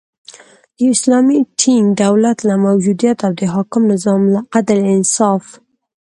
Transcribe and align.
د 0.79 0.79
یو 0.83 0.89
اسلامی 0.97 1.39
ټینګ 1.59 1.85
دولت 2.03 2.37
له 2.49 2.55
موجودیت 2.65 3.17
او 3.25 3.31
د 3.39 3.41
حاکم 3.53 3.83
نظام 3.93 4.21
له 4.33 4.39
عدل، 4.57 4.79
انصاف 4.93 5.43